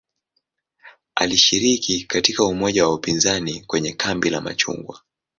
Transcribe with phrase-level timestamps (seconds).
[1.15, 4.99] Alishiriki katika umoja wa upinzani kwenye "kambi la machungwa".